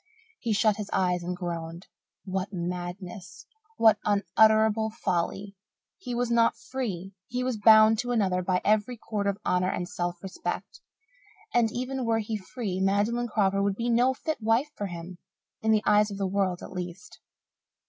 He 0.39 0.51
shut 0.51 0.77
his 0.77 0.89
eyes 0.91 1.21
and 1.21 1.37
groaned. 1.37 1.85
What 2.25 2.51
madness. 2.51 3.45
What 3.77 3.99
unutterable 4.03 4.89
folly! 4.89 5.55
He 5.99 6.15
was 6.15 6.31
not 6.31 6.55
free 6.57 7.13
he 7.27 7.43
was 7.43 7.57
bound 7.59 7.99
to 7.99 8.09
another 8.11 8.41
by 8.41 8.61
every 8.65 8.97
cord 8.97 9.27
of 9.27 9.37
honour 9.45 9.69
and 9.69 9.87
self 9.87 10.15
respect. 10.23 10.81
And, 11.53 11.71
even 11.71 12.03
were 12.03 12.17
he 12.17 12.35
free, 12.35 12.79
Magdalen 12.79 13.27
Crawford 13.27 13.61
would 13.61 13.75
be 13.75 13.89
no 13.91 14.15
fit 14.15 14.41
wife 14.41 14.71
for 14.75 14.87
him 14.87 15.19
in 15.61 15.69
the 15.69 15.83
eyes 15.85 16.09
of 16.09 16.17
the 16.17 16.25
world, 16.25 16.63
at 16.63 16.71
least. 16.71 17.19